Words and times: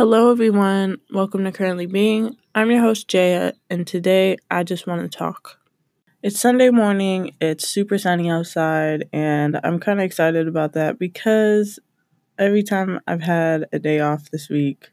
Hello, 0.00 0.30
everyone. 0.30 0.96
Welcome 1.12 1.44
to 1.44 1.52
Currently 1.52 1.84
Being. 1.84 2.34
I'm 2.54 2.70
your 2.70 2.80
host, 2.80 3.06
Jaya, 3.06 3.52
and 3.68 3.86
today 3.86 4.38
I 4.50 4.64
just 4.64 4.86
want 4.86 5.02
to 5.02 5.18
talk. 5.18 5.58
It's 6.22 6.40
Sunday 6.40 6.70
morning, 6.70 7.34
it's 7.38 7.68
super 7.68 7.98
sunny 7.98 8.30
outside, 8.30 9.10
and 9.12 9.60
I'm 9.62 9.78
kind 9.78 10.00
of 10.00 10.06
excited 10.06 10.48
about 10.48 10.72
that 10.72 10.98
because 10.98 11.78
every 12.38 12.62
time 12.62 13.00
I've 13.06 13.20
had 13.20 13.66
a 13.74 13.78
day 13.78 14.00
off 14.00 14.30
this 14.30 14.48
week, 14.48 14.88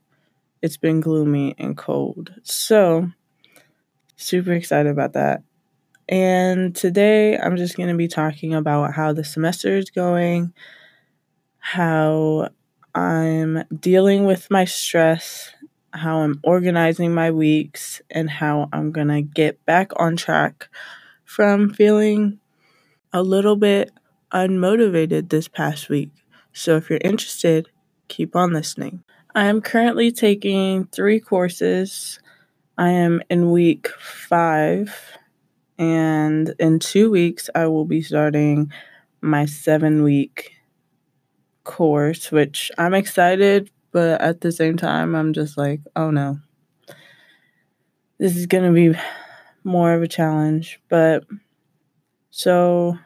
it's 0.61 0.75
been 0.75 0.99
gloomy 0.99 1.55
and 1.57 1.77
cold. 1.77 2.33
So, 2.43 3.09
super 4.17 4.51
excited 4.51 4.91
about 4.91 5.13
that. 5.13 5.41
And 6.09 6.75
today 6.75 7.37
I'm 7.37 7.55
just 7.55 7.77
going 7.77 7.87
to 7.87 7.95
be 7.95 8.09
talking 8.09 8.53
about 8.53 8.93
how 8.93 9.13
the 9.13 9.23
semester 9.23 9.77
is 9.77 9.89
going, 9.89 10.53
how 11.59 12.49
I'm 12.97 13.63
dealing 13.79 14.25
with 14.25 14.49
my 14.49 14.65
stress, 14.65 15.51
how 15.91 16.21
I'm 16.21 16.39
organizing 16.43 17.13
my 17.13 17.29
weeks, 17.29 18.01
and 18.09 18.27
how 18.27 18.69
I'm 18.73 18.91
going 18.91 19.09
to 19.09 19.21
get 19.21 19.63
back 19.67 19.91
on 19.97 20.15
track 20.17 20.67
from 21.23 21.71
feeling 21.71 22.39
a 23.13 23.21
little 23.21 23.55
bit 23.55 23.91
unmotivated 24.33 25.29
this 25.29 25.47
past 25.47 25.89
week. 25.89 26.09
So 26.53 26.75
if 26.75 26.89
you're 26.89 26.97
interested, 27.03 27.69
keep 28.07 28.35
on 28.35 28.51
listening. 28.51 29.03
I 29.35 29.45
am 29.45 29.61
currently 29.61 30.11
taking 30.11 30.85
three 30.85 31.19
courses. 31.19 32.19
I 32.79 32.89
am 32.89 33.21
in 33.29 33.51
week 33.51 33.89
five, 33.89 34.99
and 35.77 36.55
in 36.57 36.79
two 36.79 37.11
weeks, 37.11 37.47
I 37.53 37.67
will 37.67 37.85
be 37.85 38.01
starting 38.01 38.71
my 39.21 39.45
seven 39.45 40.01
week 40.01 40.56
course, 41.67 42.31
which 42.31 42.71
I'm 42.79 42.95
excited, 42.95 43.69
but 43.91 44.19
at 44.21 44.41
the 44.41 44.51
same 44.51 44.77
time, 44.77 45.13
I'm 45.13 45.33
just 45.33 45.57
like, 45.57 45.81
oh 45.95 46.09
no. 46.09 46.39
This 48.17 48.35
is 48.35 48.47
going 48.47 48.63
to 48.63 48.71
be 48.71 48.97
more 49.63 49.93
of 49.93 50.01
a 50.01 50.07
challenge. 50.07 50.79
But 50.89 51.25
so 52.31 52.97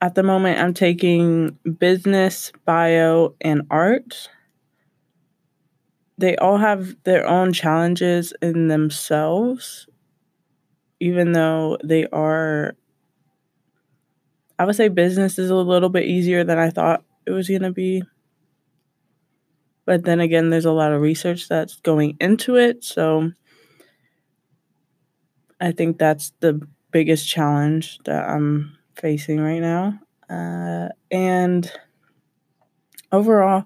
at 0.00 0.14
the 0.14 0.22
moment, 0.22 0.60
I'm 0.60 0.74
taking 0.74 1.58
business, 1.78 2.52
bio, 2.64 3.34
and 3.40 3.62
art. 3.70 4.28
They 6.18 6.36
all 6.36 6.58
have 6.58 6.94
their 7.04 7.26
own 7.26 7.52
challenges 7.52 8.32
in 8.40 8.68
themselves, 8.68 9.88
even 11.00 11.32
though 11.32 11.78
they 11.82 12.06
are. 12.08 12.76
I 14.58 14.64
would 14.64 14.76
say 14.76 14.88
business 14.88 15.38
is 15.38 15.50
a 15.50 15.54
little 15.54 15.90
bit 15.90 16.04
easier 16.04 16.44
than 16.44 16.58
I 16.58 16.70
thought 16.70 17.02
it 17.26 17.30
was 17.30 17.48
going 17.48 17.62
to 17.62 17.72
be. 17.72 18.02
But 19.84 20.04
then 20.04 20.20
again, 20.20 20.50
there's 20.50 20.64
a 20.64 20.72
lot 20.72 20.92
of 20.92 21.00
research 21.00 21.48
that's 21.48 21.76
going 21.80 22.16
into 22.20 22.56
it. 22.56 22.82
So 22.84 23.32
I 25.60 25.72
think 25.72 25.98
that's 25.98 26.32
the 26.40 26.60
biggest 26.90 27.28
challenge 27.28 27.98
that 28.04 28.28
I'm 28.28 28.76
facing 28.94 29.40
right 29.40 29.60
now. 29.60 29.98
Uh, 30.28 30.88
and 31.10 31.70
overall, 33.12 33.64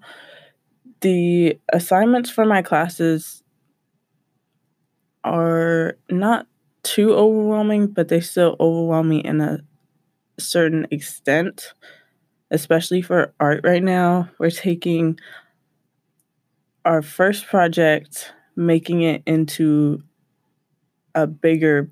the 1.01 1.59
assignments 1.73 2.31
for 2.31 2.45
my 2.45 2.63
classes 2.63 3.43
are 5.25 5.97
not 6.11 6.47
too 6.83 7.13
overwhelming, 7.15 7.89
but 7.89 8.09
they 8.09 8.21
still 8.21 8.57
overwhelm 8.59 9.09
me 9.09 9.19
in 9.19 9.41
a 9.41 9.61
certain 10.39 10.87
extent 10.91 11.75
especially 12.51 13.03
for 13.03 13.33
art 13.41 13.61
right 13.65 13.83
now. 13.83 14.29
We're 14.39 14.51
taking 14.51 15.19
our 16.85 17.03
first 17.03 17.47
project, 17.47 18.33
making 18.57 19.03
it 19.03 19.23
into 19.27 20.03
a 21.15 21.27
bigger 21.27 21.91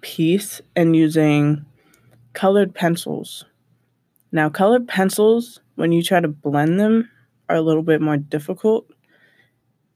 piece 0.00 0.60
and 0.74 0.96
using 0.96 1.64
colored 2.32 2.74
pencils. 2.74 3.44
Now, 4.32 4.48
colored 4.48 4.88
pencils, 4.88 5.60
when 5.74 5.92
you 5.92 6.02
try 6.02 6.20
to 6.20 6.28
blend 6.28 6.80
them, 6.80 7.10
are 7.48 7.56
a 7.56 7.62
little 7.62 7.82
bit 7.82 8.00
more 8.00 8.16
difficult. 8.16 8.88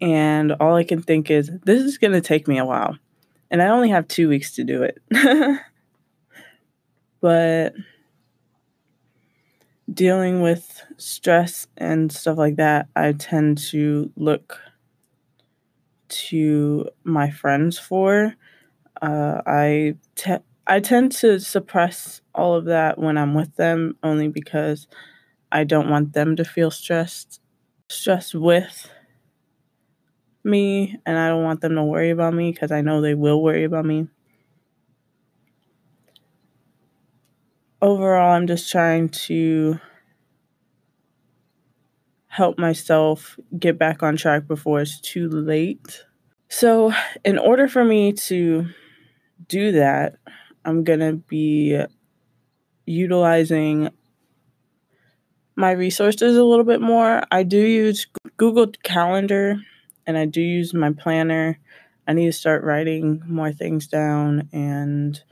And 0.00 0.52
all 0.52 0.74
I 0.74 0.84
can 0.84 1.00
think 1.00 1.30
is, 1.30 1.50
this 1.64 1.82
is 1.82 1.96
going 1.96 2.12
to 2.12 2.20
take 2.20 2.46
me 2.46 2.58
a 2.58 2.64
while. 2.64 2.98
And 3.50 3.62
I 3.62 3.68
only 3.68 3.88
have 3.88 4.06
two 4.08 4.28
weeks 4.28 4.54
to 4.56 4.64
do 4.64 4.82
it. 4.82 4.98
but 7.20 7.74
dealing 9.92 10.42
with 10.42 10.82
stress 10.96 11.66
and 11.76 12.10
stuff 12.12 12.38
like 12.38 12.56
that, 12.56 12.88
I 12.96 13.12
tend 13.12 13.58
to 13.70 14.10
look 14.16 14.58
to 16.08 16.88
my 17.04 17.30
friends 17.30 17.78
for. 17.78 18.34
Uh, 19.02 19.42
I 19.46 19.96
te- 20.16 20.44
I 20.66 20.80
tend 20.80 21.12
to 21.12 21.40
suppress 21.40 22.22
all 22.34 22.54
of 22.54 22.66
that 22.66 22.98
when 22.98 23.18
I'm 23.18 23.34
with 23.34 23.56
them, 23.56 23.96
only 24.02 24.28
because 24.28 24.86
I 25.52 25.64
don't 25.64 25.90
want 25.90 26.14
them 26.14 26.36
to 26.36 26.44
feel 26.44 26.70
stressed, 26.70 27.40
stressed 27.88 28.34
with 28.34 28.90
me, 30.44 30.96
and 31.04 31.18
I 31.18 31.28
don't 31.28 31.44
want 31.44 31.60
them 31.60 31.74
to 31.74 31.82
worry 31.84 32.10
about 32.10 32.34
me 32.34 32.52
because 32.52 32.70
I 32.70 32.80
know 32.80 33.00
they 33.00 33.14
will 33.14 33.42
worry 33.42 33.64
about 33.64 33.84
me. 33.84 34.08
Overall, 37.86 38.34
I'm 38.34 38.46
just 38.46 38.70
trying 38.70 39.08
to 39.10 39.78
help 42.26 42.58
myself 42.58 43.38
get 43.58 43.78
back 43.78 44.02
on 44.02 44.16
track 44.16 44.46
before 44.46 44.80
it's 44.80 45.00
too 45.00 45.28
late. 45.28 46.04
So, 46.48 46.92
in 47.24 47.38
order 47.38 47.68
for 47.68 47.84
me 47.84 48.12
to 48.12 48.66
do 49.48 49.72
that, 49.72 50.16
I'm 50.64 50.82
going 50.84 51.00
to 51.00 51.14
be 51.14 51.80
utilizing 52.84 53.90
my 55.54 55.70
resources 55.70 56.36
a 56.36 56.44
little 56.44 56.64
bit 56.64 56.80
more. 56.80 57.22
I 57.30 57.44
do 57.44 57.58
use 57.58 58.06
Google 58.36 58.66
Calendar 58.82 59.56
and 60.06 60.18
I 60.18 60.26
do 60.26 60.40
use 60.40 60.74
my 60.74 60.92
planner. 60.92 61.58
I 62.06 62.12
need 62.12 62.26
to 62.26 62.32
start 62.32 62.64
writing 62.64 63.22
more 63.26 63.52
things 63.52 63.86
down 63.86 64.48
and 64.52 65.22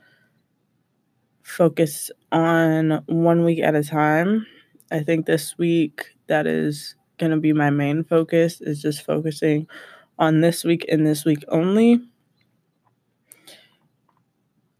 focus 1.44 2.10
on 2.32 3.02
one 3.06 3.44
week 3.44 3.60
at 3.60 3.76
a 3.76 3.84
time. 3.84 4.46
I 4.90 5.00
think 5.00 5.26
this 5.26 5.56
week 5.56 6.06
that 6.26 6.46
is 6.46 6.96
going 7.18 7.30
to 7.30 7.38
be 7.38 7.52
my 7.52 7.70
main 7.70 8.02
focus 8.02 8.60
is 8.60 8.82
just 8.82 9.04
focusing 9.04 9.68
on 10.18 10.40
this 10.40 10.64
week 10.64 10.84
and 10.90 11.06
this 11.06 11.24
week 11.24 11.44
only. 11.48 12.00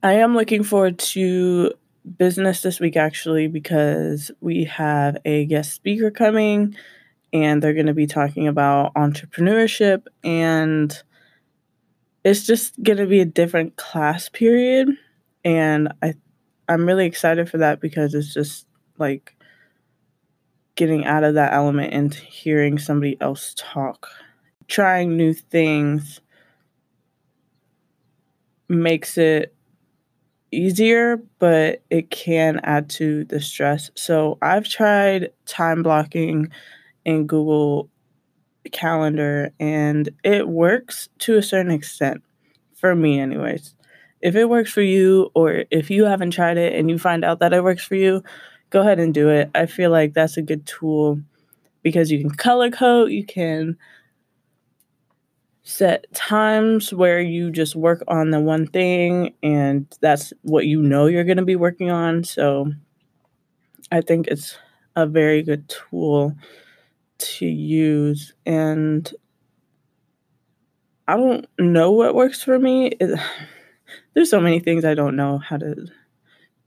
I 0.03 0.15
am 0.15 0.35
looking 0.35 0.65
forward 0.65 0.99
to 0.99 1.73
business 2.19 2.63
this 2.63 2.81
week 2.81 2.97
actually 2.97 3.47
because 3.47 4.31
we 4.41 4.65
have 4.65 5.17
a 5.25 5.47
guest 5.47 5.73
speaker 5.73 6.11
coming 6.11 6.75
and 7.33 7.63
they're 7.63 7.73
going 7.75 7.87
to 7.87 7.95
be 7.95 8.07
talking 8.07 8.47
about 8.47 8.93
entrepreneurship 8.95 10.07
and 10.23 11.03
it's 12.25 12.47
just 12.47 12.83
going 12.83 12.99
to 12.99 13.07
be 13.07 13.21
a 13.21 13.27
different 13.27 13.77
class 13.77 14.29
period 14.29 14.91
and 15.45 15.93
I 16.03 16.15
I'm 16.69 16.87
really 16.87 17.07
excited 17.07 17.49
for 17.51 17.59
that 17.59 17.81
because 17.81 18.15
it's 18.15 18.33
just 18.33 18.67
like 18.99 19.37
getting 20.77 21.05
out 21.05 21.25
of 21.25 21.35
that 21.35 21.53
element 21.53 21.93
and 21.93 22.13
hearing 22.15 22.79
somebody 22.79 23.17
else 23.21 23.55
talk. 23.57 24.09
Trying 24.67 25.17
new 25.17 25.33
things 25.33 26.21
makes 28.69 29.19
it 29.19 29.55
easier, 30.51 31.19
but 31.39 31.83
it 31.91 32.11
can 32.11 32.61
add 32.63 32.89
to 32.89 33.25
the 33.25 33.41
stress. 33.41 33.91
So 33.95 34.39
I've 34.41 34.69
tried 34.69 35.31
time 35.47 35.83
blocking 35.83 36.49
in 37.05 37.27
Google 37.27 37.91
Calendar 38.73 39.53
and 39.61 40.09
it 40.25 40.49
works 40.49 41.09
to 41.21 41.37
a 41.37 41.43
certain 41.43 41.73
extent 41.73 42.23
for 42.75 42.95
me, 42.95 43.21
anyways 43.21 43.75
if 44.25 44.35
it 44.35 44.49
works 44.49 44.73
for 44.73 44.81
you 44.81 45.31
or 45.35 45.65
if 45.71 45.91
you 45.91 46.07
haven't 46.07 46.31
tried 46.31 46.57
it 46.57 46.73
and 46.73 46.89
you 46.89 46.99
find 46.99 47.25
out 47.27 47.41
that 47.41 47.53
it 47.53 47.63
works 47.63 47.85
for 47.85 47.95
you, 47.95 48.25
go 48.71 48.81
ahead 48.81 48.99
and 48.99 49.13
do 49.13 49.29
it. 49.29 49.51
I 49.55 49.67
feel 49.67 49.91
like 49.91 50.15
that's 50.15 50.39
a 50.39 50.43
good 50.43 50.65
tool 50.65 51.21
because 51.83 52.11
you 52.11 52.19
can 52.19 52.31
color 52.31 52.71
code, 52.71 53.13
you 53.13 53.23
can 53.27 53.77
set 55.63 56.07
times 56.15 56.93
where 56.93 57.21
you 57.21 57.51
just 57.51 57.77
work 57.77 58.03
on 58.09 58.31
the 58.31 58.41
one 58.41 58.67
thing 58.67 59.35
and 59.43 59.87
that's 60.01 60.33
what 60.41 60.67
you 60.67 60.81
know 60.81 61.07
you're 61.07 61.25
going 61.25 61.37
to 61.37 61.45
be 61.45 61.57
working 61.57 61.91
on. 61.91 62.25
So 62.25 62.73
I 63.93 64.01
think 64.01 64.29
it's 64.29 64.57
a 64.97 65.07
very 65.07 65.43
good 65.43 65.69
tool 65.69 66.35
to 67.19 67.47
use 67.47 68.33
and 68.47 69.13
I 71.07 71.19
don't 71.19 71.47
know 71.59 71.91
what 71.91 72.15
works 72.15 72.43
for 72.43 72.59
me. 72.59 72.87
It, 72.87 73.21
there's 74.15 74.31
so 74.31 74.41
many 74.41 74.61
things 74.61 74.85
I 74.85 74.95
don't 74.95 75.17
know 75.17 75.39
how 75.39 75.57
to 75.59 75.87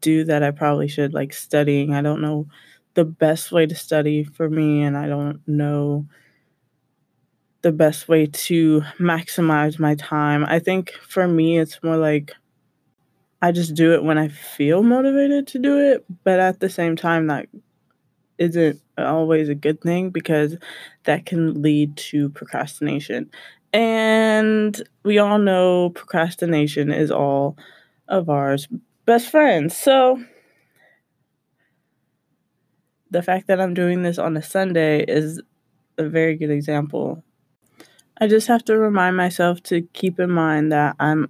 do 0.01 0.23
that 0.25 0.43
I 0.43 0.51
probably 0.51 0.87
should 0.87 1.13
like 1.13 1.33
studying. 1.33 1.93
I 1.93 2.01
don't 2.01 2.21
know 2.21 2.47
the 2.95 3.05
best 3.05 3.51
way 3.51 3.65
to 3.65 3.75
study 3.75 4.23
for 4.23 4.49
me 4.49 4.83
and 4.83 4.97
I 4.97 5.07
don't 5.07 5.41
know 5.47 6.07
the 7.61 7.71
best 7.71 8.07
way 8.07 8.25
to 8.27 8.81
maximize 8.99 9.79
my 9.79 9.95
time. 9.95 10.45
I 10.45 10.59
think 10.59 10.91
for 11.07 11.27
me, 11.27 11.57
it's 11.59 11.81
more 11.83 11.97
like 11.97 12.33
I 13.41 13.51
just 13.51 13.75
do 13.75 13.93
it 13.93 14.03
when 14.03 14.17
I 14.17 14.29
feel 14.29 14.81
motivated 14.81 15.47
to 15.47 15.59
do 15.59 15.77
it, 15.77 16.05
but 16.23 16.39
at 16.39 16.59
the 16.59 16.69
same 16.69 16.95
time, 16.95 17.27
that 17.27 17.47
isn't 18.37 18.81
always 18.97 19.49
a 19.49 19.55
good 19.55 19.81
thing 19.81 20.11
because 20.11 20.57
that 21.05 21.25
can 21.25 21.61
lead 21.61 21.97
to 21.97 22.29
procrastination. 22.29 23.31
And 23.73 24.81
we 25.03 25.17
all 25.19 25.39
know 25.39 25.91
procrastination 25.91 26.91
is 26.91 27.11
all 27.11 27.57
of 28.07 28.29
ours 28.29 28.67
best 29.05 29.29
friends. 29.29 29.75
So 29.75 30.23
the 33.09 33.23
fact 33.23 33.47
that 33.47 33.59
I'm 33.59 33.73
doing 33.73 34.03
this 34.03 34.17
on 34.17 34.35
a 34.37 34.41
Sunday 34.41 35.03
is 35.03 35.41
a 35.97 36.07
very 36.07 36.35
good 36.35 36.51
example. 36.51 37.23
I 38.19 38.27
just 38.27 38.47
have 38.47 38.63
to 38.65 38.77
remind 38.77 39.15
myself 39.15 39.61
to 39.63 39.81
keep 39.93 40.19
in 40.19 40.29
mind 40.29 40.71
that 40.71 40.95
I'm 40.99 41.29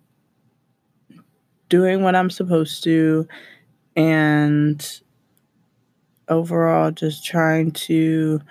doing 1.69 2.01
what 2.01 2.16
I'm 2.16 2.30
supposed 2.30 2.83
to 2.86 3.28
and 3.95 5.01
overall 6.30 6.92
just 6.92 7.25
trying 7.25 7.72
to 7.72 8.42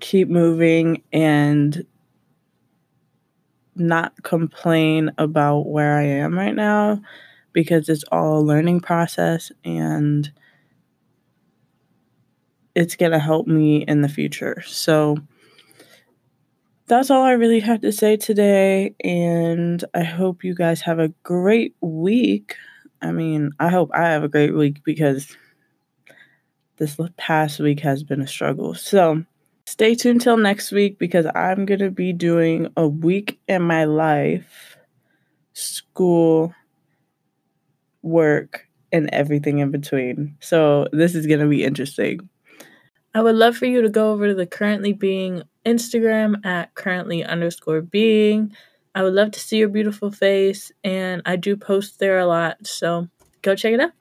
keep 0.00 0.28
moving 0.28 1.02
and 1.12 1.84
not 3.74 4.22
complain 4.22 5.10
about 5.18 5.68
where 5.68 5.96
I 5.96 6.04
am 6.04 6.36
right 6.36 6.54
now 6.54 7.00
because 7.52 7.88
it's 7.88 8.04
all 8.10 8.38
a 8.38 8.42
learning 8.42 8.80
process 8.80 9.50
and 9.64 10.30
it's 12.74 12.96
going 12.96 13.12
to 13.12 13.18
help 13.18 13.46
me 13.46 13.78
in 13.78 14.02
the 14.02 14.08
future. 14.08 14.62
So 14.66 15.16
that's 16.86 17.10
all 17.10 17.22
I 17.22 17.32
really 17.32 17.60
have 17.60 17.80
to 17.82 17.92
say 17.92 18.16
today. 18.16 18.94
And 19.04 19.84
I 19.94 20.02
hope 20.02 20.44
you 20.44 20.54
guys 20.54 20.80
have 20.82 20.98
a 20.98 21.12
great 21.22 21.74
week. 21.80 22.56
I 23.02 23.12
mean, 23.12 23.50
I 23.58 23.68
hope 23.68 23.90
I 23.94 24.08
have 24.08 24.24
a 24.24 24.28
great 24.28 24.54
week 24.54 24.82
because 24.84 25.36
this 26.76 26.98
past 27.16 27.58
week 27.58 27.80
has 27.80 28.02
been 28.02 28.20
a 28.20 28.26
struggle. 28.26 28.74
So 28.74 29.24
stay 29.68 29.94
tuned 29.94 30.22
till 30.22 30.38
next 30.38 30.72
week 30.72 30.98
because 30.98 31.26
I'm 31.34 31.66
going 31.66 31.80
to 31.80 31.90
be 31.90 32.14
doing 32.14 32.68
a 32.74 32.88
week 32.88 33.38
in 33.46 33.60
my 33.60 33.84
life, 33.84 34.78
school, 35.52 36.54
work, 38.00 38.66
and 38.90 39.10
everything 39.12 39.58
in 39.58 39.70
between. 39.70 40.38
So 40.40 40.88
this 40.92 41.14
is 41.14 41.26
going 41.26 41.40
to 41.40 41.48
be 41.48 41.64
interesting. 41.64 42.30
I 43.14 43.20
would 43.20 43.34
love 43.34 43.58
for 43.58 43.66
you 43.66 43.82
to 43.82 43.90
go 43.90 44.12
over 44.12 44.28
to 44.28 44.34
the 44.34 44.46
currently 44.46 44.94
being 44.94 45.42
Instagram 45.66 46.44
at 46.46 46.74
currently 46.74 47.22
underscore 47.22 47.82
being. 47.82 48.54
I 48.94 49.02
would 49.02 49.12
love 49.12 49.32
to 49.32 49.40
see 49.40 49.58
your 49.58 49.68
beautiful 49.68 50.10
face, 50.10 50.72
and 50.82 51.20
I 51.26 51.36
do 51.36 51.56
post 51.56 51.98
there 51.98 52.18
a 52.18 52.26
lot, 52.26 52.66
so 52.66 53.08
go 53.42 53.54
check 53.54 53.74
it 53.74 53.80
out. 53.80 53.92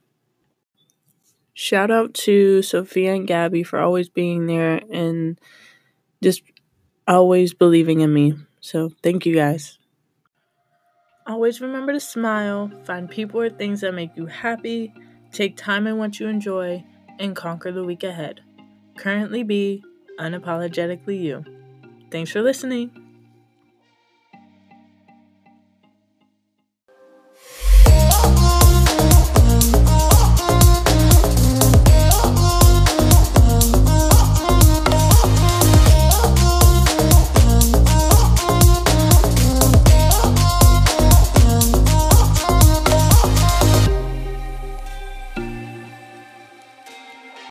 Shout 1.59 1.89
out 1.89 2.13
to 2.13 2.62
Sophia 2.62 3.15
and 3.15 3.25
Gabby 3.25 3.63
for 3.63 3.80
always 3.80 4.09
being 4.09 4.45
there 4.45 4.80
and 4.94 5.39
just 6.21 6.44
always 7.07 7.56
believing 7.56 8.01
in 8.01 8.13
me. 8.13 8.36
So, 8.62 8.92
thank 9.01 9.25
you 9.25 9.33
guys. 9.33 9.80
Always 11.25 11.59
remember 11.59 11.94
to 11.94 12.00
smile, 12.00 12.71
find 12.83 13.09
people 13.09 13.42
or 13.42 13.50
things 13.50 13.81
that 13.81 13.95
make 13.95 14.15
you 14.15 14.27
happy, 14.27 14.94
take 15.31 15.57
time 15.57 15.88
in 15.88 15.98
what 15.98 16.19
you 16.19 16.27
enjoy, 16.27 16.86
and 17.18 17.36
conquer 17.36 17.71
the 17.71 17.83
week 17.83 18.03
ahead. 18.03 18.42
Currently 18.95 19.42
be 19.42 19.83
unapologetically 20.19 21.19
you. 21.19 21.44
Thanks 22.12 22.30
for 22.30 22.44
listening. 22.44 23.06